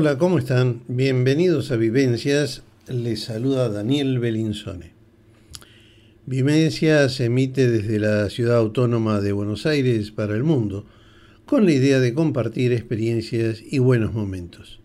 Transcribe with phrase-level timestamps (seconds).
[0.00, 0.82] Hola, ¿cómo están?
[0.86, 2.62] Bienvenidos a Vivencias.
[2.86, 4.92] Les saluda Daniel Belinzone.
[6.24, 10.86] Vivencias se emite desde la ciudad autónoma de Buenos Aires para el mundo,
[11.46, 14.78] con la idea de compartir experiencias y buenos momentos.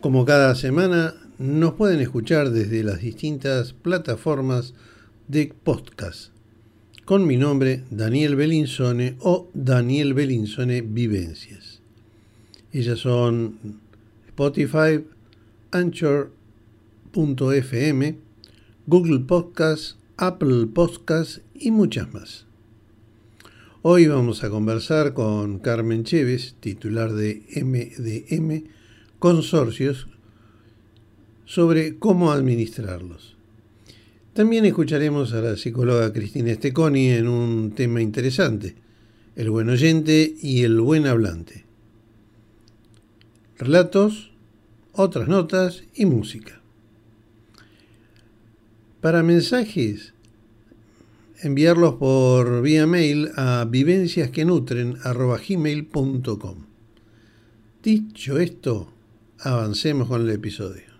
[0.00, 4.72] Como cada semana, nos pueden escuchar desde las distintas plataformas
[5.28, 6.32] de podcast,
[7.04, 11.82] con mi nombre Daniel Belinzone o Daniel Belinzone Vivencias.
[12.72, 13.81] Ellas son
[14.34, 15.04] Spotify,
[15.72, 16.32] Anchor.fm,
[18.86, 22.46] Google Podcast, Apple Podcast y muchas más.
[23.82, 28.70] Hoy vamos a conversar con Carmen Chévez, titular de MDM
[29.18, 30.08] Consorcios,
[31.44, 33.36] sobre cómo administrarlos.
[34.32, 38.76] También escucharemos a la psicóloga Cristina Esteconi en un tema interesante,
[39.36, 41.66] el buen oyente y el buen hablante
[43.58, 44.32] relatos,
[44.92, 46.60] otras notas y música.
[49.00, 50.14] Para mensajes,
[51.40, 56.56] enviarlos por vía mail a vivenciasquenutren.gmail.com.
[57.82, 58.92] Dicho esto,
[59.40, 60.91] avancemos con el episodio.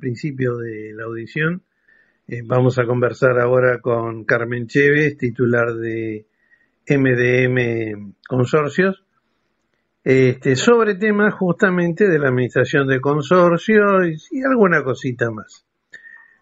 [0.00, 1.62] Principio de la audición.
[2.26, 6.26] Eh, vamos a conversar ahora con Carmen Chévez, titular de
[6.88, 9.04] MDM Consorcios,
[10.02, 15.66] este, sobre temas justamente de la administración de consorcios y alguna cosita más.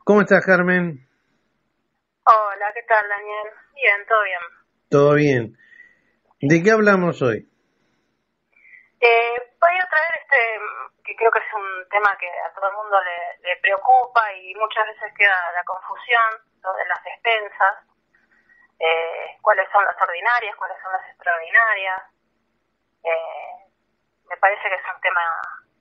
[0.05, 1.07] ¿Cómo estás, Carmen?
[2.25, 3.49] Hola, ¿qué tal, Daniel?
[3.75, 4.59] Bien, todo bien.
[4.89, 5.59] Todo bien.
[6.41, 7.49] ¿De qué hablamos hoy?
[9.01, 10.37] Eh, voy a traer este
[11.09, 14.87] que creo que es un tema que a todo el mundo le, preocupa y muchas
[14.87, 17.75] veces queda la confusión sobre las despensas,
[18.79, 22.03] eh, cuáles son las ordinarias, cuáles son las extraordinarias.
[23.03, 23.73] Eh,
[24.29, 25.21] me parece que es un tema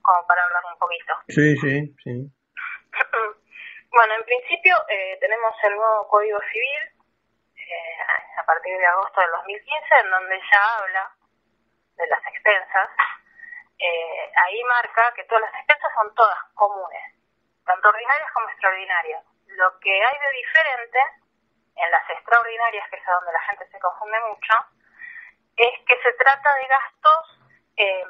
[0.02, 1.14] como para hablar un poquito.
[1.28, 2.14] Sí, sí, sí.
[3.92, 6.94] bueno, en principio eh, tenemos el nuevo Código Civil
[8.38, 11.12] a partir de agosto del 2015, en donde ya habla
[11.98, 12.90] de las expensas
[13.80, 17.04] eh, ahí marca que todas las expensas son todas comunes,
[17.66, 19.24] tanto ordinarias como extraordinarias.
[19.48, 21.00] Lo que hay de diferente
[21.76, 24.54] en las extraordinarias, que es donde la gente se confunde mucho,
[25.58, 27.40] es que se trata de gastos
[27.78, 28.10] em,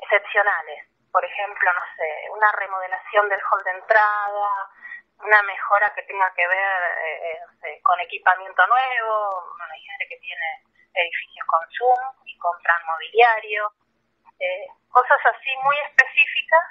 [0.00, 0.88] excepcionales.
[1.12, 4.70] Por ejemplo, no sé, una remodelación del hall de entrada,
[5.20, 6.82] una mejora que tenga que ver
[7.64, 9.54] eh, con equipamiento nuevo.
[9.56, 10.62] Bueno, gente que tiene
[10.94, 13.72] edificios con Zoom y compran mobiliario.
[14.40, 16.62] Eh, cosas así muy específicas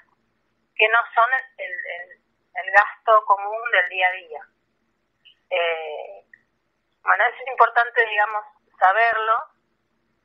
[0.75, 1.73] que no son el,
[2.55, 4.41] el, gasto común del día a día.
[5.49, 6.23] Eh,
[7.01, 8.45] bueno, es importante, digamos,
[8.79, 9.57] saberlo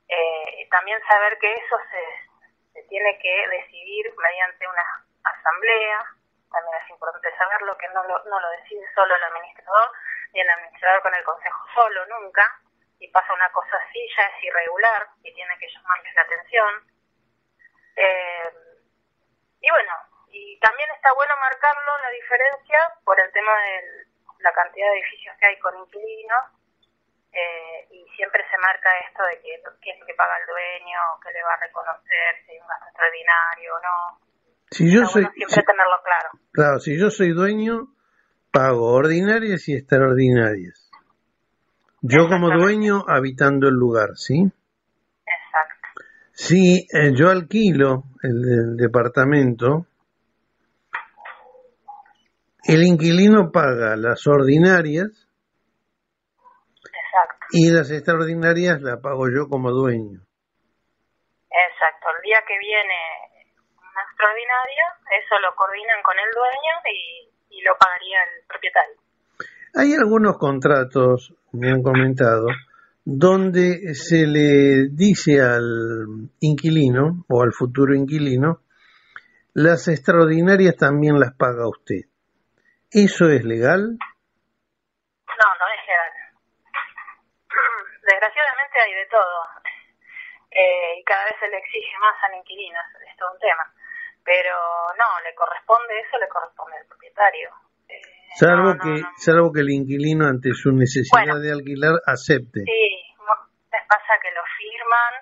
[0.07, 6.05] eh, también saber que eso se, se tiene que decidir mediante una asamblea,
[6.51, 9.91] también es importante saberlo, que no lo, no lo decide solo el administrador,
[10.33, 12.59] ni el administrador con el consejo solo, nunca,
[12.99, 16.92] y pasa una cosa así, ya es irregular y tiene que llamarles la atención.
[17.95, 18.49] Eh,
[19.61, 19.93] y bueno,
[20.31, 24.07] y también está bueno marcarlo la diferencia por el tema de
[24.39, 26.43] la cantidad de edificios que hay con inquilinos
[27.31, 30.99] eh, y siempre se marca esto de que qué es lo que paga el dueño,
[31.23, 34.19] qué le va a reconocer, si hay un gasto extraordinario o no.
[34.69, 36.29] Si yo soy, siempre tenerlo claro.
[36.51, 37.87] Claro, si yo soy dueño,
[38.51, 40.91] pago ordinarias y extraordinarias.
[42.01, 44.51] Yo como dueño habitando el lugar, ¿sí?
[46.33, 49.85] Si eh, yo alquilo el, departamento,
[52.63, 55.09] el inquilino paga las ordinarias
[56.81, 57.45] Exacto.
[57.51, 60.21] y las extraordinarias la pago yo como dueño.
[61.51, 62.07] Exacto.
[62.17, 62.97] El día que viene
[63.77, 64.85] una extraordinaria,
[65.21, 68.95] eso lo coordinan con el dueño y, y lo pagaría el propietario.
[69.75, 72.47] Hay algunos contratos, me han comentado,
[73.05, 78.61] donde se le dice al inquilino o al futuro inquilino,
[79.53, 82.07] las extraordinarias también las paga usted.
[82.89, 83.97] ¿Eso es legal?
[83.99, 86.11] No, no es legal.
[88.09, 89.53] Desgraciadamente hay de todo.
[90.51, 92.79] Eh, y cada vez se le exige más al inquilino,
[93.09, 93.73] es todo un tema.
[94.23, 94.55] Pero
[94.97, 97.49] no, le corresponde eso, le corresponde al propietario.
[98.35, 102.65] Salvo, que, salvo que el inquilino ante su necesidad de alquilar acepte.
[102.65, 102.85] Sí,
[103.71, 105.13] les pasa que lo firman,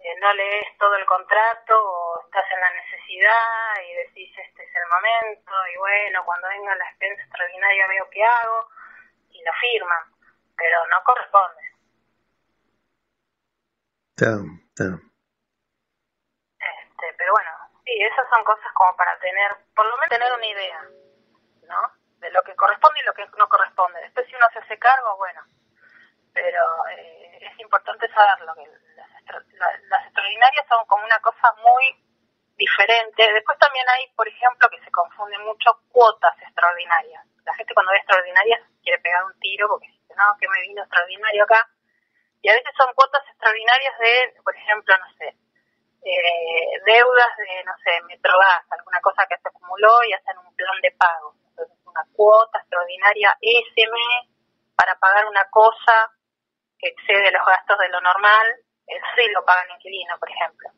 [0.00, 4.74] eh, no lees todo el contrato o estás en la necesidad y decís este es
[4.74, 8.68] el momento y bueno, cuando venga la expensa extraordinaria veo qué hago
[9.30, 10.04] y lo firman,
[10.56, 11.62] pero no corresponde.
[16.58, 17.50] Este, pero bueno,
[17.84, 20.80] sí, esas son cosas como para tener, por lo menos tener una idea.
[22.32, 24.00] Lo que corresponde y lo que no corresponde.
[24.00, 25.42] Después si uno se hace cargo, bueno,
[26.32, 28.66] pero eh, es importante saberlo, que
[28.96, 29.08] las,
[29.88, 32.04] las, extraordinarias son como una cosa muy
[32.56, 33.32] diferente.
[33.32, 37.24] Después también hay, por ejemplo, que se confunden mucho cuotas extraordinarias.
[37.44, 40.82] La gente cuando ve extraordinarias quiere pegar un tiro porque dice, no, que me vino
[40.82, 41.68] extraordinario acá.
[42.42, 45.36] Y a veces son cuotas extraordinarias de, por ejemplo, no sé,
[46.04, 50.80] eh, deudas de, no sé, Metrogas, alguna cosa que se acumuló y hacen un plan
[50.80, 51.34] de pago
[51.88, 54.38] una cuota extraordinaria ese mes
[54.76, 56.12] para pagar una cosa
[56.78, 58.46] que excede los gastos de lo normal,
[58.86, 60.70] eso sí lo paga el inquilino, por ejemplo,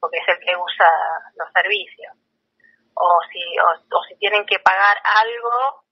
[0.00, 0.90] porque es el que usa
[1.36, 2.14] los servicios.
[2.94, 5.84] O si, o, si tienen que pagar algo,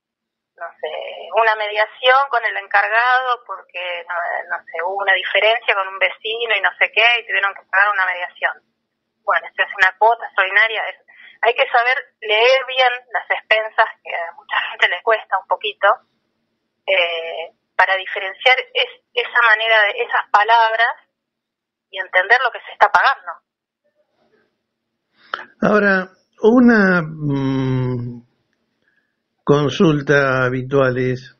[0.56, 0.92] no sé,
[1.36, 4.04] una mediación con el encargado porque,
[4.48, 7.62] no, sé, hubo una diferencia con un vecino y no sé qué, y tuvieron que
[7.70, 8.62] pagar una mediación.
[9.24, 10.96] Bueno, esto es una cuota extraordinaria, es,
[11.42, 15.86] hay que saber leer bien las expensas, que a mucha gente le cuesta un poquito,
[16.86, 18.56] eh, para diferenciar
[19.14, 20.94] esa manera de esas palabras
[21.90, 23.32] y entender lo que se está pagando.
[25.62, 26.10] Ahora,
[26.42, 28.22] una mm,
[29.42, 31.36] consulta habitual es,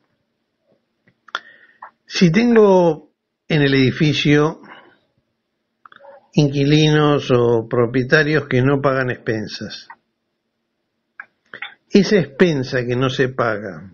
[2.07, 3.11] si tengo
[3.47, 4.61] en el edificio
[6.33, 9.87] inquilinos o propietarios que no pagan expensas.
[11.89, 13.91] Esa expensa que no se paga,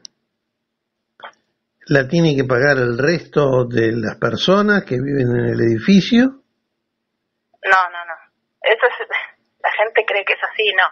[1.88, 6.46] ¿la tiene que pagar el resto de las personas que viven en el edificio?
[7.66, 8.16] No, no, no.
[8.62, 9.08] Eso es,
[9.64, 10.86] la gente cree que es así, no.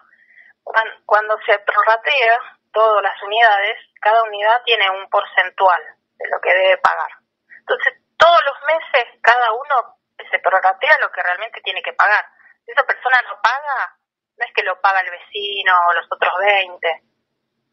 [1.06, 5.82] Cuando, se prorratea todas las unidades, cada unidad tiene un porcentual
[6.18, 7.22] de lo que debe pagar.
[7.60, 12.26] Entonces, todos los meses cada uno se prorratea lo que realmente tiene que pagar.
[12.66, 13.96] Si esa persona no paga,
[14.38, 17.02] no es que lo paga el vecino o los otros 20.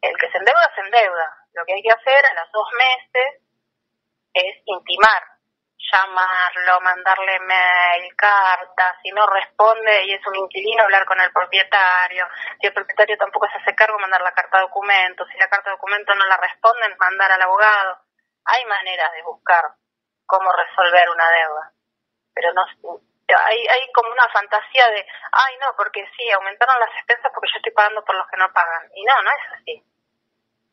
[0.02, 1.36] El que se endeuda, se endeuda.
[1.54, 3.42] Lo que hay que hacer a los dos meses
[4.34, 5.22] es intimar,
[5.92, 12.26] llamarlo, mandarle mail, cartas, si no responde y es un inquilino, hablar con el propietario,
[12.60, 15.70] si el propietario tampoco se hace cargo, mandar la carta de documento, si la carta
[15.70, 17.98] de documento no la responden, mandar al abogado.
[18.44, 19.62] Hay maneras de buscar
[20.26, 21.71] cómo resolver una deuda
[22.34, 22.64] pero no
[23.34, 27.56] hay, hay como una fantasía de, ay no, porque sí, aumentaron las expensas porque yo
[27.58, 28.90] estoy pagando por los que no pagan.
[28.94, 29.84] Y no, no es así.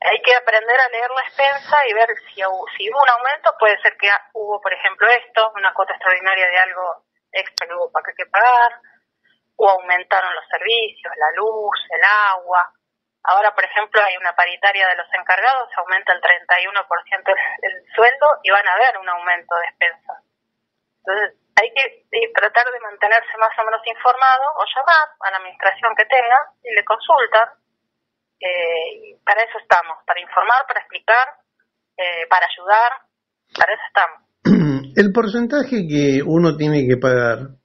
[0.01, 3.97] Hay que aprender a leer la expensa y ver si, hubo un aumento, puede ser
[3.97, 8.25] que hubo, por ejemplo, esto, una cuota extraordinaria de algo extra que hubo para que
[8.25, 8.79] pagar,
[9.57, 12.01] o aumentaron los servicios, la luz, el
[12.31, 12.71] agua.
[13.23, 18.39] Ahora, por ejemplo, hay una paritaria de los encargados, aumenta el 31% el, el sueldo
[18.43, 20.23] y van a haber un aumento de expensas.
[21.03, 25.95] Entonces, hay que tratar de mantenerse más o menos informado o llamar a la administración
[25.95, 27.49] que tenga y le consultan.
[28.39, 31.27] Eh, para eso estamos, para informar, para explicar,
[31.97, 32.91] eh, para ayudar,
[33.57, 34.19] para eso estamos.
[34.95, 37.59] El porcentaje que uno tiene que pagar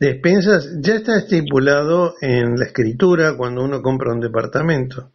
[0.00, 5.12] de expensas ya está estipulado en la escritura cuando uno compra un departamento.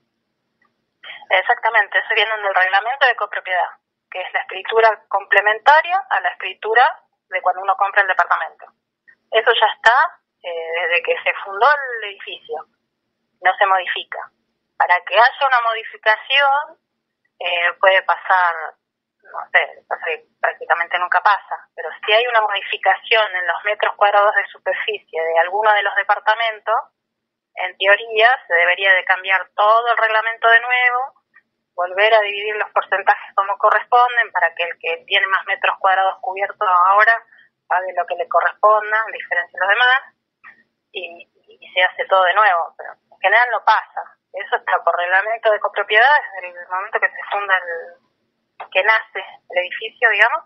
[1.27, 3.67] Exactamente, eso viene en el reglamento de copropiedad,
[4.09, 6.83] que es la escritura complementaria a la escritura
[7.29, 8.65] de cuando uno compra el departamento.
[9.31, 12.65] Eso ya está eh, desde que se fundó el edificio,
[13.41, 14.31] no se modifica.
[14.77, 16.77] Para que haya una modificación
[17.39, 18.55] eh, puede pasar,
[19.23, 24.47] no sé, prácticamente nunca pasa, pero si hay una modificación en los metros cuadrados de
[24.47, 26.75] superficie de alguno de los departamentos,
[27.55, 31.13] en teoría se debería de cambiar todo el reglamento de nuevo,
[31.77, 36.17] volver a dividir los porcentajes como corresponden para que el que tiene más metros cuadrados
[36.21, 37.13] cubiertos ahora
[37.67, 40.01] pague lo que le corresponda, en diferencia de los demás,
[40.91, 41.29] y,
[41.73, 42.73] se hace todo de nuevo.
[42.77, 44.01] Pero en general no pasa.
[44.33, 46.09] Eso está por reglamento de copropiedad
[46.41, 50.45] desde el momento que se funda el, que nace el edificio, digamos,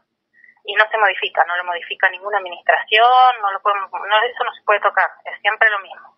[0.66, 4.64] y no se modifica, no lo modifica ninguna administración, no lo no, eso no se
[4.64, 6.18] puede tocar, es siempre lo mismo.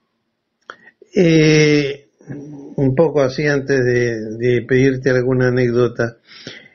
[1.15, 2.02] Eh,
[2.75, 6.17] un poco así antes de, pedirte alguna anécdota.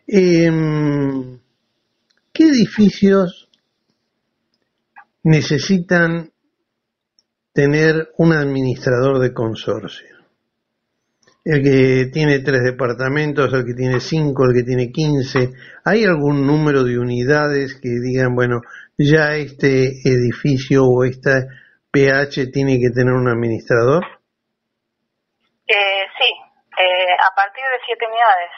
[0.07, 1.39] Em,
[2.33, 3.49] ¿Qué edificios
[5.25, 6.31] necesitan
[7.53, 10.17] tener un administrador de consorcio?
[11.45, 15.53] El que tiene tres departamentos, el que tiene cinco, el que tiene quince.
[15.85, 18.61] ¿Hay algún número de unidades que digan, bueno,
[18.99, 21.47] ya este edificio o esta
[21.91, 24.18] PH tiene que tener un administrador?
[25.69, 26.31] Eh, sí,
[26.79, 28.51] eh, a partir de siete unidades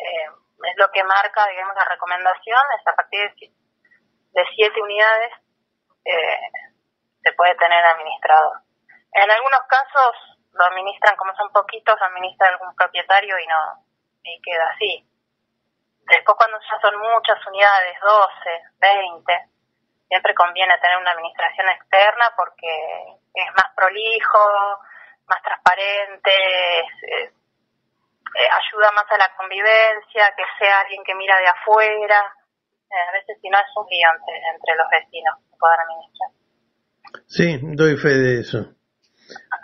[0.00, 0.28] eh,
[0.64, 5.32] es lo que marca, digamos, la recomendación, es a partir de, siete unidades
[6.04, 6.40] eh,
[7.22, 8.62] se puede tener administrador.
[9.12, 10.16] En algunos casos
[10.52, 13.84] lo administran, como son poquitos, lo administra algún propietario y no
[14.24, 15.06] y queda así.
[16.10, 18.28] Después cuando ya son muchas unidades, 12,
[18.80, 19.32] 20,
[20.08, 24.80] siempre conviene tener una administración externa porque es más prolijo,
[25.28, 26.30] más transparente,
[27.10, 27.30] eh,
[28.34, 32.20] ayuda más a la convivencia, que sea alguien que mira de afuera.
[32.90, 36.30] Eh, a veces si no es un gigante entre, los vecinos que puedan administrar.
[37.26, 38.76] Sí, doy fe de eso.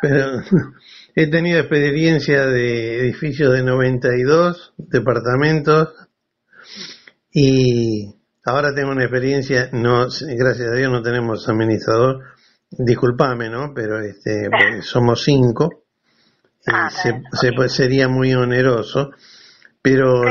[0.00, 0.40] Pero
[1.14, 6.08] he tenido experiencia de edificios de 92 departamentos
[7.30, 8.14] y
[8.44, 12.31] ahora tengo una experiencia, no, gracias a Dios no tenemos administrador,
[12.78, 13.72] disculpame, ¿no?
[13.74, 14.48] Pero este,
[14.82, 15.84] somos cinco,
[16.66, 17.22] ah, se,
[17.68, 19.10] sería muy oneroso,
[19.80, 20.22] pero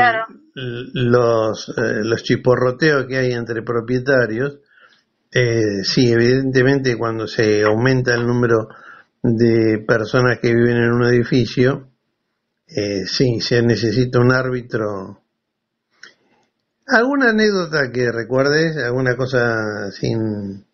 [0.54, 4.60] los, eh, los chiporroteos que hay entre propietarios,
[5.32, 8.68] eh, sí, evidentemente cuando se aumenta el número
[9.24, 11.90] de personas que viven en un edificio,
[12.68, 15.22] eh, sí, se necesita un árbitro.
[16.88, 18.78] ¿Alguna anécdota que recuerdes?
[18.78, 20.66] ¿Alguna cosa sin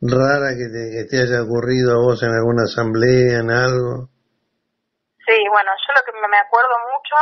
[0.00, 4.08] rara que te, haya ocurrido a vos en alguna asamblea, en algo?
[5.28, 7.16] Sí, bueno, yo lo que me acuerdo mucho,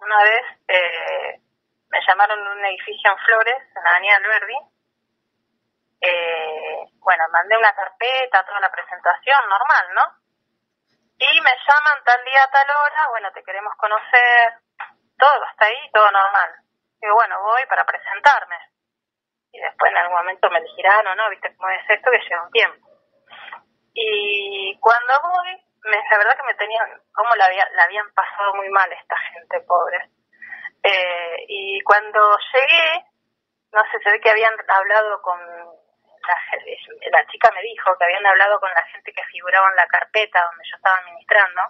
[0.00, 1.40] una vez eh,
[1.88, 4.58] me llamaron un edificio en Flores, en la Avenida Alberdi.
[6.00, 10.04] Eh, bueno, mandé una carpeta, toda la presentación, normal, ¿no?
[11.20, 14.58] Y me llaman tal día, tal hora, bueno, te queremos conocer,
[15.16, 16.50] todo hasta ahí, todo normal.
[17.00, 18.71] Digo, bueno, voy para presentarme
[19.52, 22.44] y después en algún momento me elegirán o no, viste cómo es esto que lleva
[22.44, 22.88] un tiempo.
[23.94, 28.54] Y cuando voy, me, la verdad que me tenían, como la, había, la habían pasado
[28.54, 30.10] muy mal esta gente pobre.
[30.82, 33.04] Eh, y cuando llegué,
[33.72, 36.36] no sé, se ve que habían hablado con la,
[37.10, 40.44] la chica me dijo que habían hablado con la gente que figuraba en la carpeta
[40.44, 41.62] donde yo estaba administrando,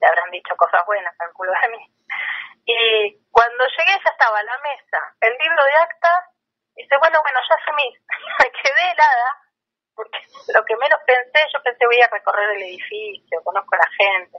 [0.00, 1.90] le habrán dicho cosas buenas, calculo de mí.
[2.66, 6.35] Y cuando llegué ya estaba la mesa, el libro de actas
[6.76, 7.88] dice, bueno, bueno, ya asumí.
[8.38, 9.28] Me quedé helada,
[9.94, 10.18] porque
[10.54, 14.38] lo que menos pensé, yo pensé voy a recorrer el edificio, conozco a la gente.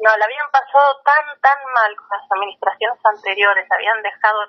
[0.00, 4.40] No, la habían pasado tan, tan mal con las administraciones anteriores, habían dejado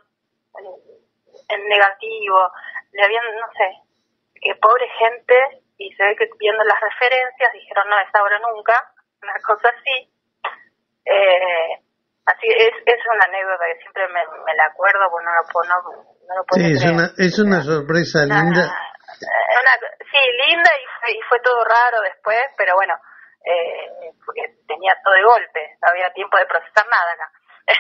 [1.50, 2.52] en, negativo,
[2.94, 3.78] le habían, no sé,
[4.42, 8.94] que pobre gente, y se ve que viendo las referencias dijeron, no, es ahora nunca,
[9.22, 10.14] una cosa así.
[11.06, 11.82] Eh,
[12.26, 15.82] así es, es una anécdota que siempre me, me la acuerdo, bueno, no,
[16.36, 18.70] no, sí, es una, es una sorpresa linda.
[20.12, 22.94] sí, linda y fue, y fue todo raro después, pero bueno,
[23.46, 27.32] eh, porque tenía todo de golpe, no había tiempo de procesar nada acá.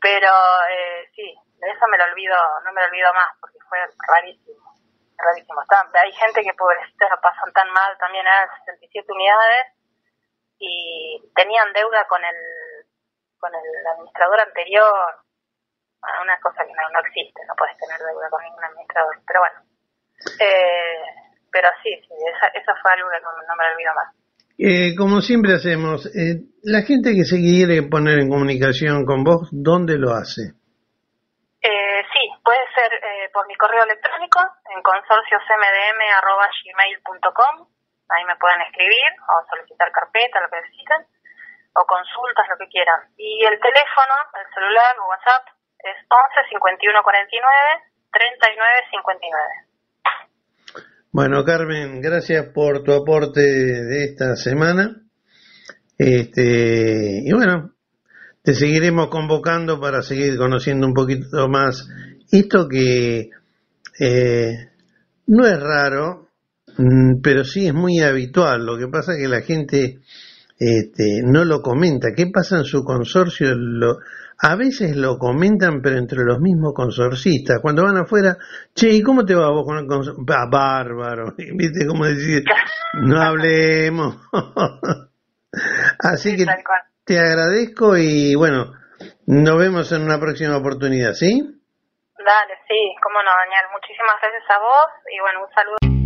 [0.00, 0.30] pero
[0.70, 4.74] eh, sí, de eso me lo olvido, no me lo olvido más, porque fue rarísimo.
[5.16, 5.60] rarísimo.
[5.94, 9.66] hay gente que la pasan tan mal, también a 67 unidades,
[10.58, 12.36] y tenían deuda con el,
[13.42, 13.66] con el
[13.98, 15.18] administrador anterior,
[16.22, 19.58] una cosa que no, existe, no puedes tener deuda con ningún administrador, pero bueno.
[20.38, 21.02] Eh,
[21.50, 24.14] pero sí, sí esa, esa fue algo que no, me olvido más.
[24.58, 29.48] Eh, como siempre hacemos, eh, la gente que se quiere poner en comunicación con vos,
[29.50, 30.54] ¿dónde lo hace?
[31.62, 34.38] Eh, sí, puede ser eh, por mi correo electrónico
[34.70, 37.66] en consorciocmdm.gmail.com
[38.12, 41.06] ahí me pueden escribir o solicitar carpeta, lo que necesiten,
[41.74, 43.00] o consultas, lo que quieran.
[43.16, 45.48] Y el teléfono, el celular o WhatsApp
[45.78, 49.72] es 11 51 49 39 59.
[51.12, 54.96] Bueno, Carmen, gracias por tu aporte de esta semana.
[55.98, 57.74] Este, y bueno,
[58.42, 61.86] te seguiremos convocando para seguir conociendo un poquito más
[62.30, 63.30] esto que
[64.00, 64.52] eh,
[65.26, 66.28] no es raro,
[66.78, 68.64] mm, pero sí es muy habitual.
[68.64, 69.98] Lo que pasa es que la gente
[70.58, 72.08] este, no lo comenta.
[72.16, 73.54] ¿Qué pasa en su consorcio?
[73.54, 73.98] Lo,
[74.38, 77.60] a veces lo comentan, pero entre los mismos consorcistas.
[77.62, 78.36] Cuando van afuera,
[78.74, 80.24] che, ¿y cómo te va vos con el consorcio?
[80.50, 82.42] bárbaro, ¿viste cómo decir?
[82.94, 84.16] No hablemos.
[85.98, 86.46] Así que
[87.04, 88.72] te agradezco y bueno,
[89.26, 91.40] nos vemos en una próxima oportunidad, ¿sí?
[92.18, 93.66] Dale, sí, cómo no, Daniel.
[93.72, 96.01] Muchísimas gracias a vos y bueno, un saludo.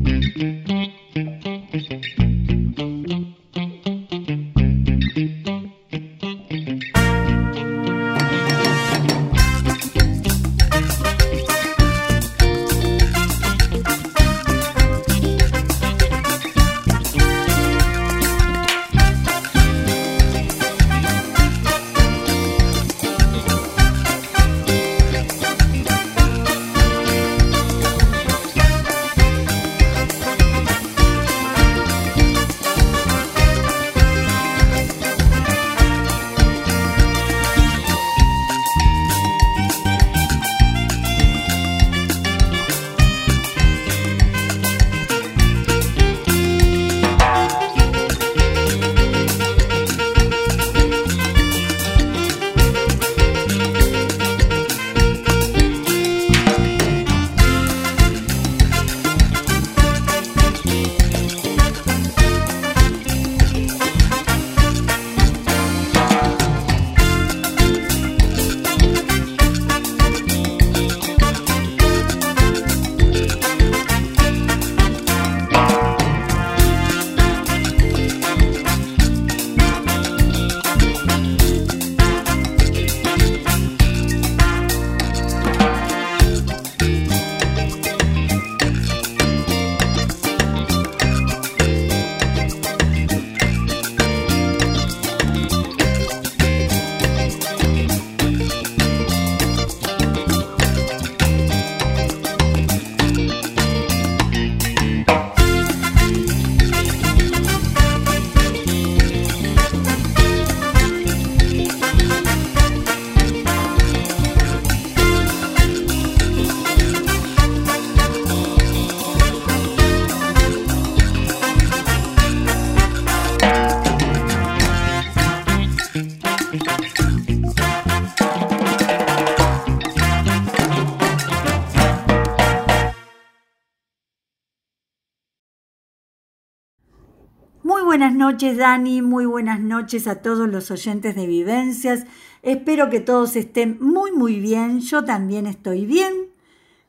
[138.27, 139.03] Noches, Dani.
[139.03, 142.07] Muy buenas noches a todos los oyentes de Vivencias.
[142.43, 144.81] Espero que todos estén muy, muy bien.
[144.81, 146.13] Yo también estoy bien.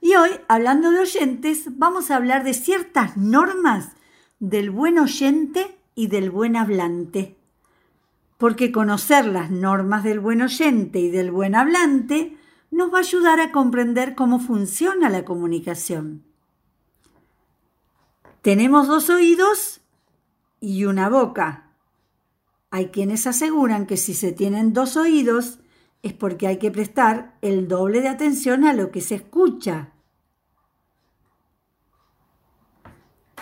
[0.01, 3.91] Y hoy, hablando de oyentes, vamos a hablar de ciertas normas
[4.39, 7.37] del buen oyente y del buen hablante.
[8.39, 12.35] Porque conocer las normas del buen oyente y del buen hablante
[12.71, 16.23] nos va a ayudar a comprender cómo funciona la comunicación.
[18.41, 19.81] Tenemos dos oídos
[20.59, 21.71] y una boca.
[22.69, 25.59] Hay quienes aseguran que si se tienen dos oídos
[26.03, 29.93] es porque hay que prestar el doble de atención a lo que se escucha.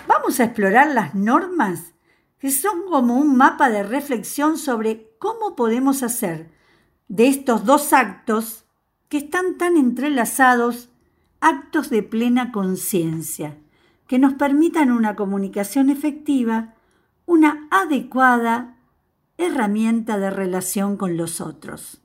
[0.07, 1.93] Vamos a explorar las normas
[2.37, 6.51] que son como un mapa de reflexión sobre cómo podemos hacer
[7.07, 8.65] de estos dos actos
[9.09, 10.89] que están tan entrelazados
[11.39, 13.57] actos de plena conciencia,
[14.07, 16.74] que nos permitan una comunicación efectiva
[17.25, 18.77] una adecuada
[19.37, 22.01] herramienta de relación con los otros.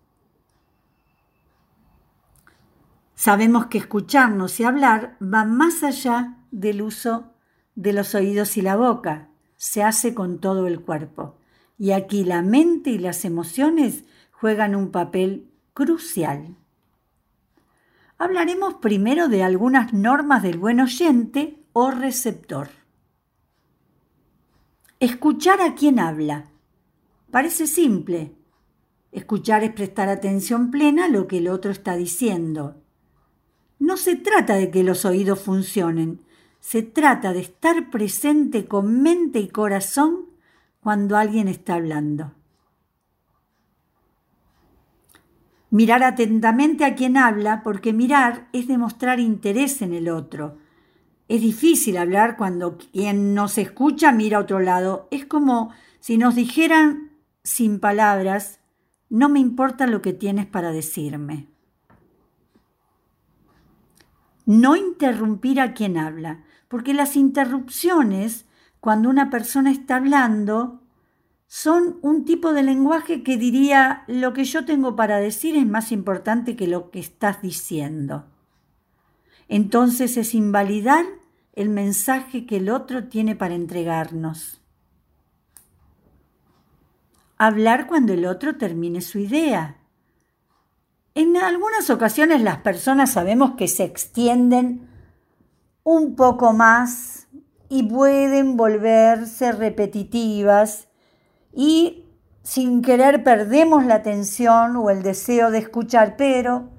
[3.15, 7.35] Sabemos que escucharnos y hablar va más allá del uso
[7.75, 11.37] de los oídos y la boca, se hace con todo el cuerpo.
[11.79, 16.57] Y aquí la mente y las emociones juegan un papel crucial.
[18.17, 22.80] Hablaremos primero de algunas normas del buen oyente o receptor.
[25.01, 26.51] Escuchar a quien habla.
[27.31, 28.35] Parece simple.
[29.13, 32.77] Escuchar es prestar atención plena a lo que el otro está diciendo.
[33.79, 36.21] No se trata de que los oídos funcionen,
[36.61, 40.27] se trata de estar presente con mente y corazón
[40.81, 42.33] cuando alguien está hablando.
[45.71, 50.59] Mirar atentamente a quien habla, porque mirar es demostrar interés en el otro.
[51.31, 55.07] Es difícil hablar cuando quien nos escucha mira a otro lado.
[55.13, 57.13] Es como si nos dijeran
[57.45, 58.59] sin palabras,
[59.09, 61.47] no me importa lo que tienes para decirme.
[64.45, 68.47] No interrumpir a quien habla, porque las interrupciones,
[68.81, 70.81] cuando una persona está hablando,
[71.47, 75.93] son un tipo de lenguaje que diría lo que yo tengo para decir es más
[75.93, 78.25] importante que lo que estás diciendo.
[79.47, 81.20] Entonces es invalidar
[81.61, 84.63] el mensaje que el otro tiene para entregarnos.
[87.37, 89.77] Hablar cuando el otro termine su idea.
[91.15, 94.89] En algunas ocasiones las personas sabemos que se extienden
[95.85, 97.29] un poco más
[97.69, 100.89] y pueden volverse repetitivas
[101.53, 102.07] y
[102.43, 106.71] sin querer perdemos la atención o el deseo de escuchar, pero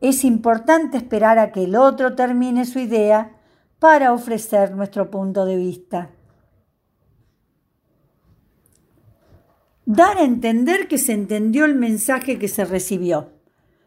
[0.00, 3.36] es importante esperar a que el otro termine su idea
[3.82, 6.12] para ofrecer nuestro punto de vista.
[9.84, 13.32] Dar a entender que se entendió el mensaje que se recibió.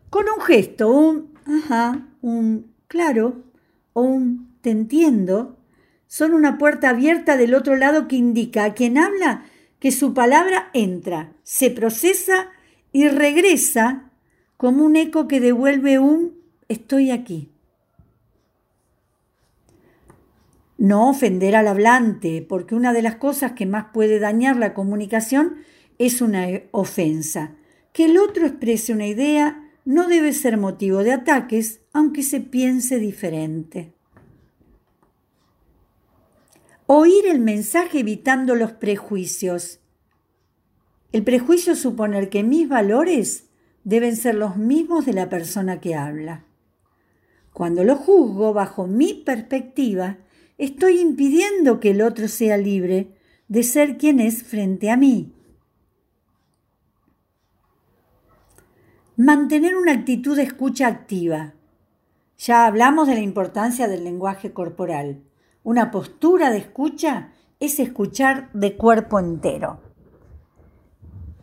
[0.09, 3.45] Con un gesto, un ajá, un claro
[3.93, 5.59] o un te entiendo,
[6.07, 9.45] son una puerta abierta del otro lado que indica a quien habla
[9.79, 12.49] que su palabra entra, se procesa
[12.91, 14.11] y regresa
[14.57, 16.33] como un eco que devuelve un
[16.67, 17.54] estoy aquí.
[20.77, 25.55] No ofender al hablante, porque una de las cosas que más puede dañar la comunicación
[25.97, 27.55] es una ofensa.
[27.93, 32.99] Que el otro exprese una idea no debe ser motivo de ataques, aunque se piense
[32.99, 33.93] diferente.
[36.87, 39.79] Oír el mensaje evitando los prejuicios.
[41.11, 43.45] El prejuicio es suponer que mis valores
[43.83, 46.43] deben ser los mismos de la persona que habla.
[47.53, 50.17] Cuando lo juzgo bajo mi perspectiva,
[50.57, 53.15] estoy impidiendo que el otro sea libre
[53.47, 55.31] de ser quien es frente a mí.
[59.17, 61.53] Mantener una actitud de escucha activa.
[62.37, 65.21] Ya hablamos de la importancia del lenguaje corporal.
[65.63, 69.79] Una postura de escucha es escuchar de cuerpo entero.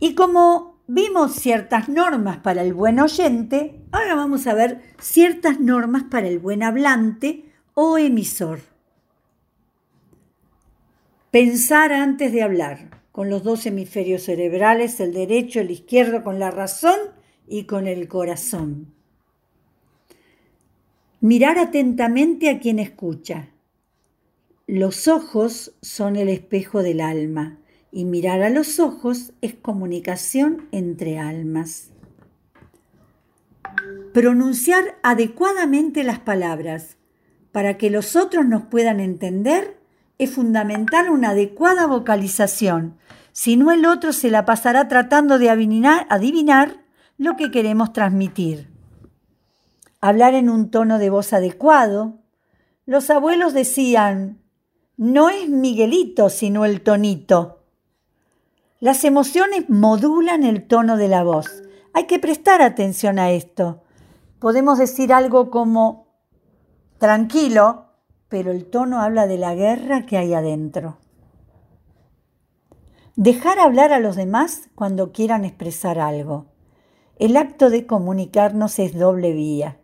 [0.01, 6.05] Y como vimos ciertas normas para el buen oyente, ahora vamos a ver ciertas normas
[6.05, 8.72] para el buen hablante o emisor.
[11.33, 16.51] Pensar antes de hablar, con los dos hemisferios cerebrales, el derecho, el izquierdo, con la
[16.51, 16.99] razón
[17.49, 18.93] y con el corazón.
[21.23, 23.49] Mirar atentamente a quien escucha,
[24.67, 27.57] los ojos son el espejo del alma
[27.91, 31.93] y mirar a los ojos es comunicación entre almas.
[34.13, 36.99] Pronunciar adecuadamente las palabras
[37.53, 39.82] para que los otros nos puedan entender
[40.23, 42.97] es fundamental una adecuada vocalización,
[43.33, 46.85] si no el otro se la pasará tratando de adivinar, adivinar
[47.19, 48.71] lo que queremos transmitir.
[50.01, 52.21] Hablar en un tono de voz adecuado.
[52.87, 54.43] Los abuelos decían,
[54.97, 57.65] no es Miguelito, sino el tonito.
[58.79, 61.65] Las emociones modulan el tono de la voz.
[61.95, 63.83] Hay que prestar atención a esto.
[64.39, 66.07] Podemos decir algo como
[66.99, 67.92] tranquilo,
[68.33, 70.97] pero el tono habla de la guerra que hay adentro.
[73.15, 76.47] Dejar hablar a los demás cuando quieran expresar algo.
[77.19, 79.77] El acto de comunicarnos es doble vía.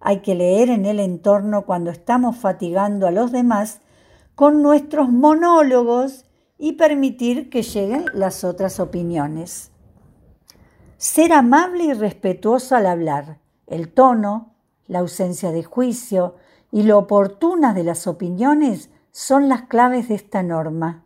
[0.00, 3.80] Hay que leer en el entorno cuando estamos fatigando a los demás
[4.34, 6.24] con nuestros monólogos
[6.58, 9.70] y permitir que lleguen las otras opiniones.
[10.96, 14.56] Ser amable y respetuoso al hablar, el tono,
[14.88, 16.34] la ausencia de juicio
[16.70, 21.04] y lo oportunas de las opiniones son las claves de esta norma.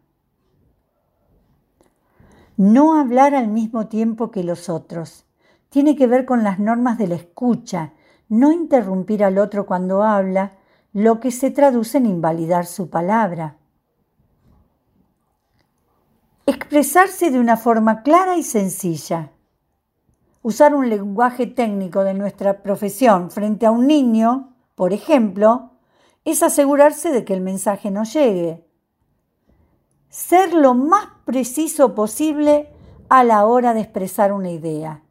[2.57, 5.25] No hablar al mismo tiempo que los otros.
[5.71, 7.95] Tiene que ver con las normas de la escucha,
[8.29, 10.59] no interrumpir al otro cuando habla
[10.93, 13.57] lo que se traduce en invalidar su palabra.
[16.47, 19.31] Expresarse de una forma clara y sencilla.
[20.43, 24.50] Usar un lenguaje técnico de nuestra profesión frente a un niño,
[24.81, 25.73] por ejemplo,
[26.25, 28.65] es asegurarse de que el mensaje no llegue.
[30.09, 32.73] Ser lo más preciso posible
[33.11, 35.03] a la hora de expresar una idea.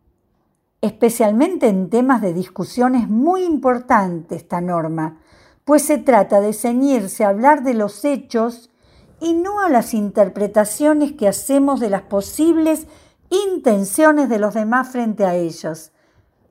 [0.82, 5.20] Especialmente en temas de discusión es muy importante esta norma,
[5.66, 8.72] pues se trata de ceñirse a hablar de los hechos
[9.20, 12.88] y no a las interpretaciones que hacemos de las posibles
[13.30, 15.92] intenciones de los demás frente a ellos.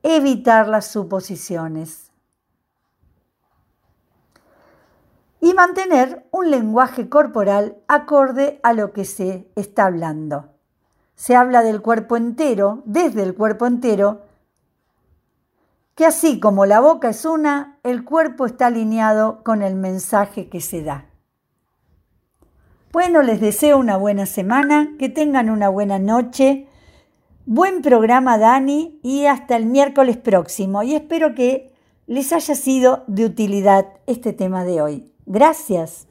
[0.03, 2.08] Evitar las suposiciones.
[5.41, 10.49] Y mantener un lenguaje corporal acorde a lo que se está hablando.
[11.15, 14.21] Se habla del cuerpo entero, desde el cuerpo entero,
[15.95, 20.61] que así como la boca es una, el cuerpo está alineado con el mensaje que
[20.61, 21.09] se da.
[22.91, 26.67] Bueno, les deseo una buena semana, que tengan una buena noche,
[27.45, 30.83] buen programa Dani y hasta el miércoles próximo.
[30.83, 31.71] Y espero que
[32.07, 35.08] les haya sido de utilidad este tema de hoy.
[35.29, 36.08] Gracias.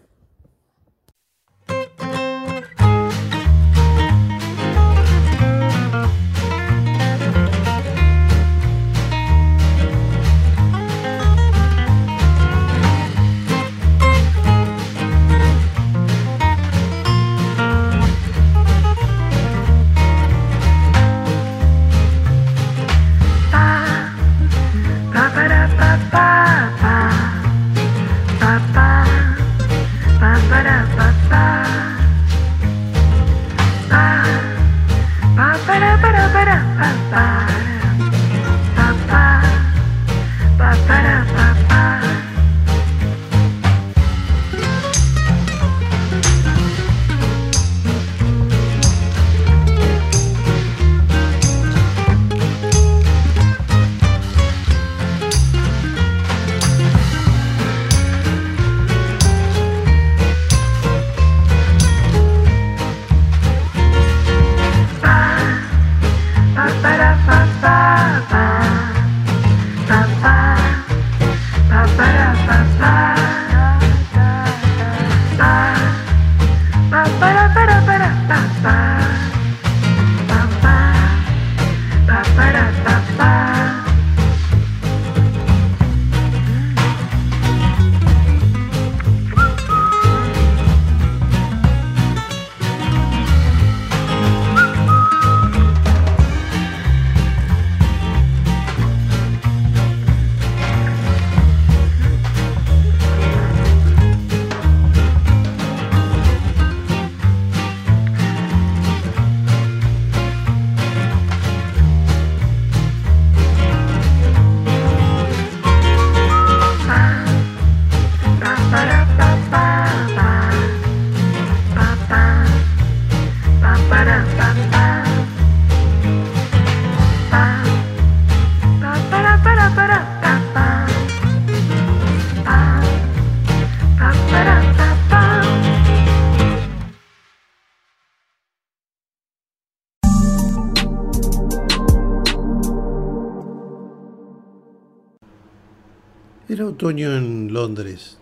[146.79, 148.19] Otoño en Londres,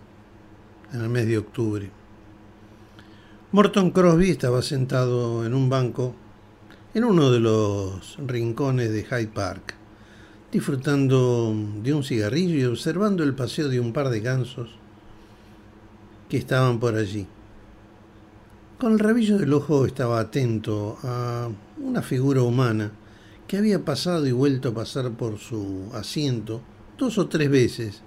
[0.91, 1.91] en el mes de octubre.
[3.51, 6.15] Morton Crosby estaba sentado en un banco
[6.95, 9.75] en uno de los rincones de Hyde Park,
[10.51, 14.69] disfrutando de un cigarrillo y observando el paseo de un par de gansos
[16.27, 17.27] que estaban por allí.
[18.79, 21.47] Con el rabillo del ojo estaba atento a
[21.79, 22.91] una figura humana
[23.47, 26.63] que había pasado y vuelto a pasar por su asiento
[26.97, 28.01] dos o tres veces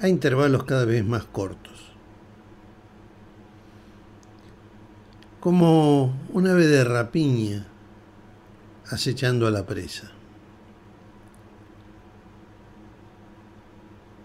[0.00, 1.92] a intervalos cada vez más cortos.
[5.40, 7.66] Como un ave de rapiña
[8.90, 10.10] acechando a la presa.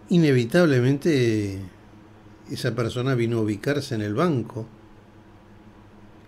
[0.10, 1.60] Inevitablemente
[2.52, 4.68] esa persona vino a ubicarse en el banco,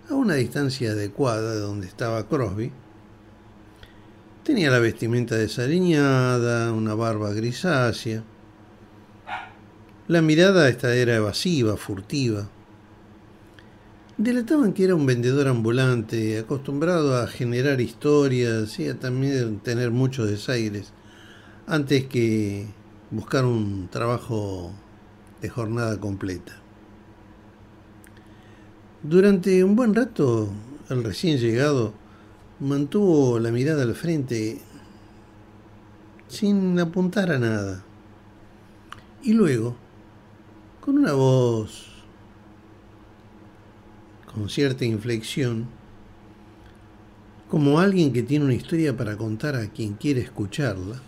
[0.10, 2.72] a una distancia adecuada de donde estaba Crosby.
[4.44, 8.24] Tenía la vestimenta desaliñada, una barba grisácea,
[10.08, 12.48] la mirada esta era evasiva, furtiva.
[14.18, 20.30] Delataban que era un vendedor ambulante, acostumbrado a generar historias y a también tener muchos
[20.30, 20.94] desaires,
[21.66, 22.68] antes que
[23.10, 24.72] buscar un trabajo
[25.42, 26.54] de jornada completa.
[29.02, 30.50] Durante un buen rato,
[30.90, 31.94] el recién llegado
[32.60, 34.62] mantuvo la mirada al frente
[36.28, 37.84] sin apuntar a nada.
[39.24, 39.76] Y luego,
[40.86, 41.88] con una voz
[44.32, 45.66] con cierta inflexión,
[47.50, 51.02] como alguien que tiene una historia para contar a quien quiere escucharla,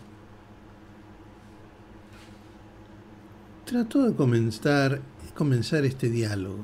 [3.66, 5.02] trató de comenzar,
[5.36, 6.64] comenzar este diálogo.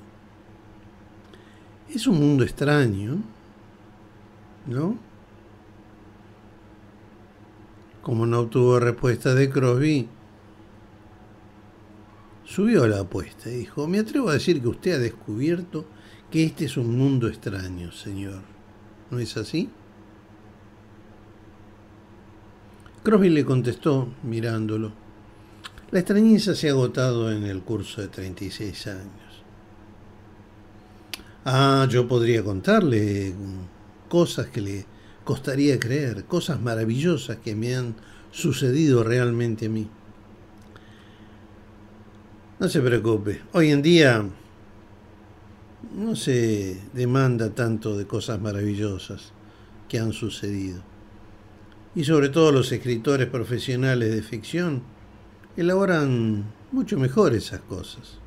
[1.90, 3.18] Es un mundo extraño,
[4.66, 4.98] ¿no?
[8.02, 10.08] Como no obtuvo respuesta de Crosby,
[12.54, 15.86] subió la apuesta y dijo, me atrevo a decir que usted ha descubierto
[16.30, 18.42] que este es un mundo extraño, señor.
[19.10, 19.72] ¿No es así?
[23.02, 24.94] Crosby le contestó mirándolo.
[25.90, 29.44] La extrañeza se ha agotado en el curso de 36 años.
[31.46, 33.34] Ah, yo podría contarle
[34.10, 34.86] cosas que le
[35.24, 37.96] costaría creer, cosas maravillosas que me han
[38.32, 39.88] sucedido realmente a mí.
[42.64, 44.26] No se preocupe, hoy en día
[45.98, 49.34] no se demanda tanto de cosas maravillosas
[49.90, 50.82] que han sucedido.
[51.94, 54.82] Y sobre todo los escritores profesionales de ficción
[55.58, 58.18] elaboran mucho mejor esas cosas.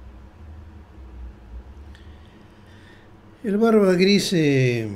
[3.43, 4.91] El barba gris se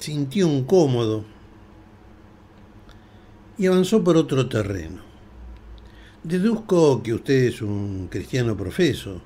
[0.00, 1.24] sintió incómodo
[3.56, 5.05] y avanzó por otro terreno.
[6.26, 9.20] Deduzco que usted es un cristiano profeso,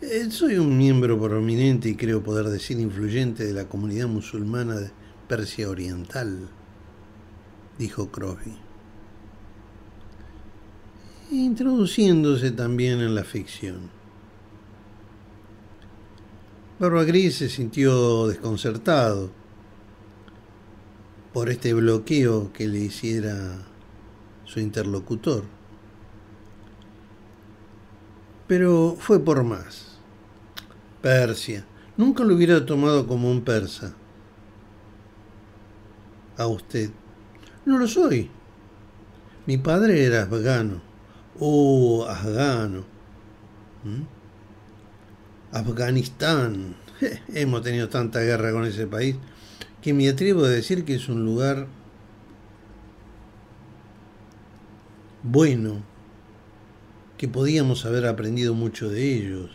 [0.00, 4.92] eh, soy un miembro prominente y creo poder decir influyente de la comunidad musulmana de
[5.26, 6.48] Persia Oriental,
[7.80, 8.54] dijo Crosby,
[11.32, 13.90] introduciéndose también en la ficción.
[16.78, 19.32] Barba Gris se sintió desconcertado
[21.32, 23.66] por este bloqueo que le hiciera
[24.46, 25.44] su interlocutor.
[28.46, 29.98] Pero fue por más.
[31.02, 31.66] Persia.
[31.96, 33.94] Nunca lo hubiera tomado como un persa.
[36.38, 36.90] A usted.
[37.64, 38.30] No lo soy.
[39.46, 40.80] Mi padre era afgano.
[41.38, 42.84] Oh, afgano.
[43.84, 44.02] ¿Mm?
[45.52, 46.76] Afganistán.
[47.34, 49.16] hemos tenido tanta guerra con ese país
[49.82, 51.66] que me atrevo a decir que es un lugar
[55.28, 55.82] bueno,
[57.18, 59.50] que podíamos haber aprendido mucho de ellos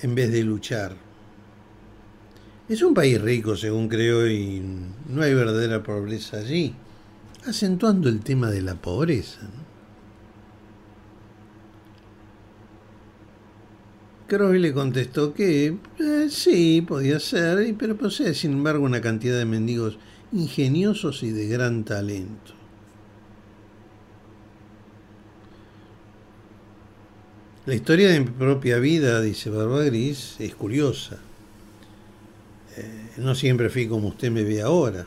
[0.00, 0.96] en vez de luchar.
[2.68, 4.62] Es un país rico, según creo, y
[5.08, 6.74] no hay verdadera pobreza allí,
[7.46, 9.42] acentuando el tema de la pobreza.
[9.42, 9.72] ¿no?
[14.38, 19.98] le contestó que eh, sí, podía ser, pero posee sin embargo una cantidad de mendigos
[20.32, 22.61] ingeniosos y de gran talento.
[27.64, 31.20] La historia de mi propia vida, dice Barba Gris, es curiosa.
[32.76, 35.06] Eh, no siempre fui como usted me ve ahora.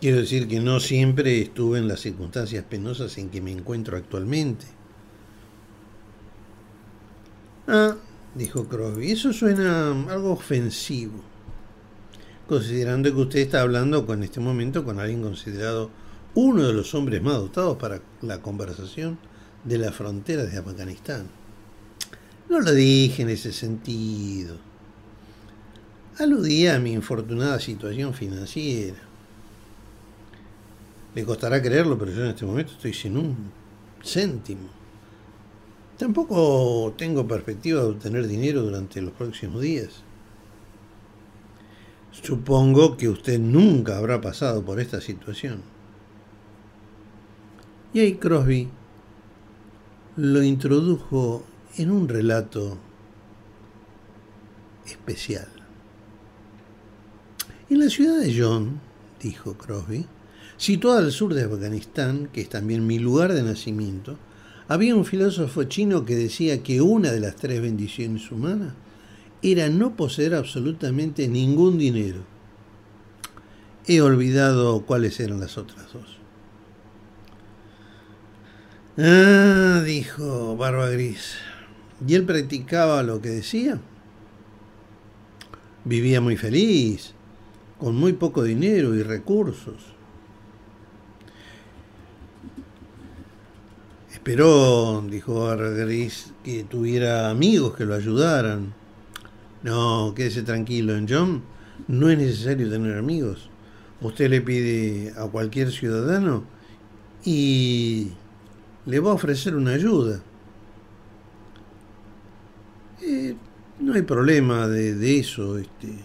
[0.00, 4.66] Quiero decir que no siempre estuve en las circunstancias penosas en que me encuentro actualmente.
[7.68, 7.94] Ah,
[8.34, 11.22] dijo Crosby, eso suena algo ofensivo,
[12.48, 15.90] considerando que usted está hablando con este momento con alguien considerado
[16.34, 19.18] uno de los hombres más dotados para la conversación
[19.64, 21.28] de la frontera de Afganistán.
[22.48, 24.56] No lo dije en ese sentido.
[26.18, 28.98] Aludía a mi infortunada situación financiera.
[31.14, 33.36] Le costará creerlo, pero yo en este momento estoy sin un
[34.02, 34.68] céntimo.
[35.96, 40.02] Tampoco tengo perspectiva de obtener dinero durante los próximos días.
[42.10, 45.62] Supongo que usted nunca habrá pasado por esta situación.
[47.94, 48.68] Y ahí Crosby
[50.16, 51.42] lo introdujo
[51.78, 52.76] en un relato
[54.84, 55.48] especial.
[57.70, 58.80] En la ciudad de John,
[59.22, 60.04] dijo Crosby,
[60.58, 64.18] situada al sur de Afganistán, que es también mi lugar de nacimiento,
[64.68, 68.74] había un filósofo chino que decía que una de las tres bendiciones humanas
[69.40, 72.20] era no poseer absolutamente ningún dinero.
[73.86, 76.21] He olvidado cuáles eran las otras dos.
[78.98, 81.36] Ah, dijo Barba Gris.
[82.06, 83.80] ¿Y él practicaba lo que decía?
[85.84, 87.14] Vivía muy feliz,
[87.78, 89.76] con muy poco dinero y recursos.
[94.12, 98.74] Esperó, dijo Gris, que tuviera amigos que lo ayudaran.
[99.62, 101.42] No, quédese tranquilo, en John
[101.88, 103.48] no es necesario tener amigos.
[104.00, 106.44] Usted le pide a cualquier ciudadano
[107.24, 108.12] y
[108.86, 110.22] le va a ofrecer una ayuda.
[113.80, 115.58] No hay problema de, eso.
[115.58, 115.96] Este,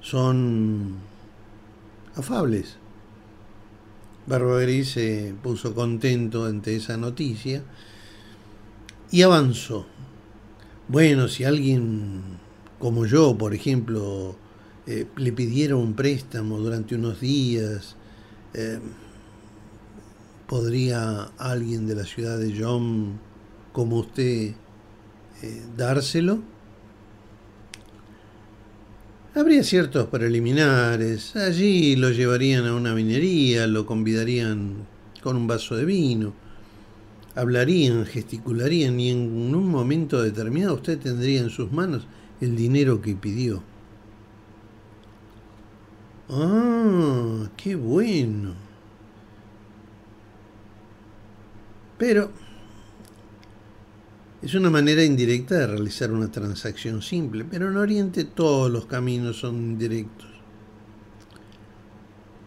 [0.00, 0.96] son
[2.16, 2.76] afables.
[4.26, 7.62] Barba Gris se puso contento ante esa noticia
[9.10, 9.86] y avanzó.
[10.88, 12.22] Bueno, si alguien
[12.78, 14.34] como yo, por ejemplo,
[14.86, 17.96] eh, le pidiera un préstamo durante unos días,
[18.54, 18.80] eh,
[20.46, 23.18] ¿podría alguien de la ciudad de John
[23.72, 24.54] como usted
[25.42, 26.40] eh, dárselo?
[29.34, 31.34] Habría ciertos preliminares.
[31.34, 34.86] Allí lo llevarían a una minería, lo convidarían
[35.22, 36.32] con un vaso de vino.
[37.34, 42.06] Hablarían, gesticularían y en un momento determinado usted tendría en sus manos
[42.40, 43.62] el dinero que pidió.
[46.28, 48.63] Ah, qué bueno.
[51.98, 52.30] Pero
[54.42, 59.38] es una manera indirecta de realizar una transacción simple, pero en Oriente todos los caminos
[59.38, 60.28] son indirectos.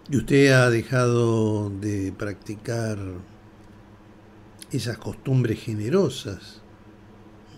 [0.09, 2.99] ¿Y usted ha dejado de practicar
[4.71, 6.61] esas costumbres generosas?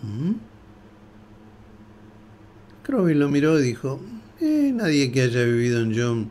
[0.02, 0.50] ¿Mm?
[2.88, 4.00] Lo miró y dijo,
[4.40, 6.30] eh, nadie que haya vivido en John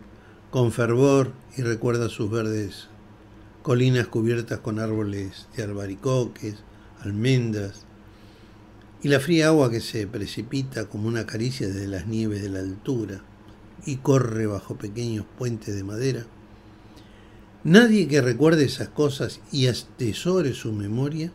[0.50, 2.90] con fervor y recuerda sus verdes
[3.70, 6.56] colinas cubiertas con árboles de albaricoques,
[7.02, 7.86] almendras,
[9.04, 12.62] y la fría agua que se precipita como una caricia desde las nieves de la
[12.62, 13.22] altura
[13.86, 16.26] y corre bajo pequeños puentes de madera.
[17.64, 21.32] Nadie que recuerde esas cosas y atesore su memoria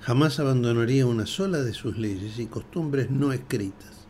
[0.00, 4.06] jamás abandonaría una sola de sus leyes y costumbres no escritas.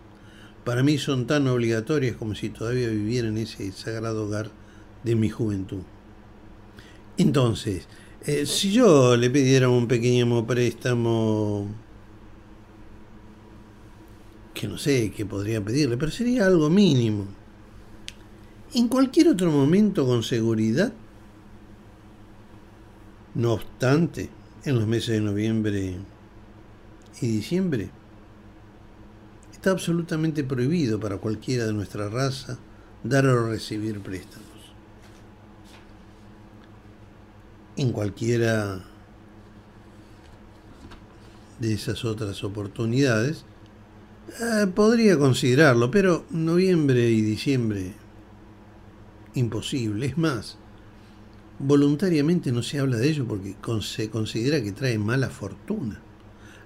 [0.64, 4.59] Para mí son tan obligatorias como si todavía viviera en ese sagrado hogar
[5.04, 5.82] de mi juventud.
[7.16, 7.86] Entonces,
[8.26, 11.68] eh, si yo le pidiera un pequeño préstamo,
[14.54, 17.24] que no sé qué podría pedirle, pero sería algo mínimo.
[18.74, 20.92] En cualquier otro momento con seguridad.
[23.34, 24.28] No obstante,
[24.64, 25.96] en los meses de noviembre
[27.22, 27.90] y diciembre,
[29.52, 32.58] está absolutamente prohibido para cualquiera de nuestra raza
[33.02, 34.49] dar o recibir préstamos.
[37.80, 38.78] En cualquiera
[41.58, 43.46] de esas otras oportunidades,
[44.38, 47.94] eh, podría considerarlo, pero noviembre y diciembre,
[49.32, 50.04] imposible.
[50.04, 50.58] Es más,
[51.58, 56.02] voluntariamente no se habla de ello porque se considera que trae mala fortuna.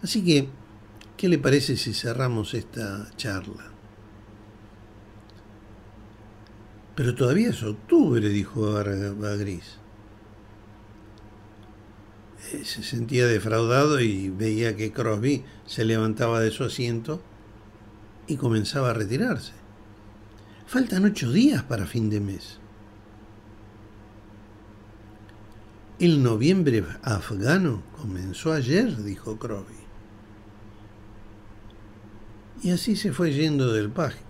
[0.03, 0.49] Así que,
[1.17, 3.71] ¿qué le parece si cerramos esta charla?
[6.97, 8.73] Pero todavía es octubre, dijo
[9.39, 9.84] Gris
[12.65, 17.21] se sentía defraudado y veía que Crosby se levantaba de su asiento
[18.27, 19.53] y comenzaba a retirarse.
[20.67, 22.59] Faltan ocho días para fin de mes.
[25.99, 29.75] El noviembre afgano comenzó ayer, dijo Crosby.
[32.63, 34.21] Y así se fue yendo del paje,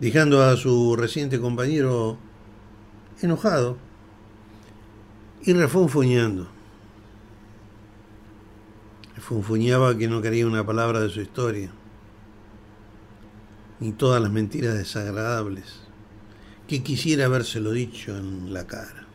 [0.00, 2.18] dejando a su reciente compañero
[3.22, 3.78] enojado
[5.42, 6.59] y refunfuñando.
[9.20, 11.70] Funfuñaba que no quería una palabra de su historia,
[13.78, 15.80] ni todas las mentiras desagradables,
[16.66, 19.06] que quisiera habérselo dicho en la cara,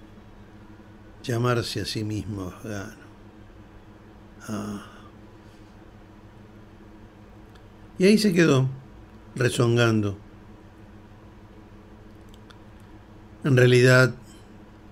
[1.24, 3.06] llamarse a sí mismo afgano.
[4.48, 4.86] Ah.
[7.98, 8.70] Y ahí se quedó,
[9.36, 10.18] rezongando.
[13.44, 14.14] En realidad,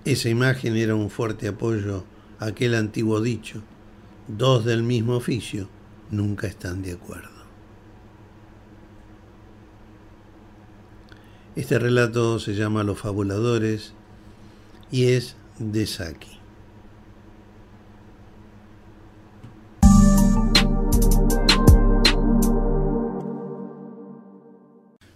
[0.05, 2.03] esa imagen era un fuerte apoyo
[2.39, 3.61] a aquel antiguo dicho
[4.28, 5.68] dos del mismo oficio
[6.12, 7.30] nunca están de acuerdo.
[11.56, 13.94] Este relato se llama Los Fabuladores
[14.92, 16.40] y es de Saki.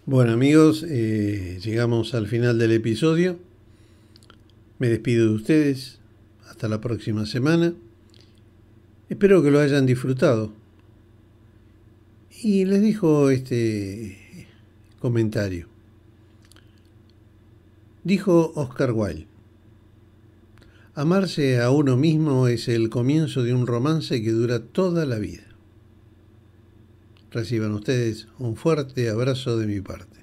[0.05, 3.39] Bueno amigos, eh, llegamos al final del episodio.
[4.80, 5.99] Me despido de ustedes.
[6.47, 7.74] Hasta la próxima semana.
[9.10, 10.51] Espero que lo hayan disfrutado.
[12.41, 14.47] Y les dijo este
[14.99, 15.68] comentario.
[18.03, 19.28] Dijo Oscar Wilde,
[20.93, 25.43] Amarse a uno mismo es el comienzo de un romance que dura toda la vida.
[27.32, 30.16] Reciban ustedes un fuerte abrazo de mi parte.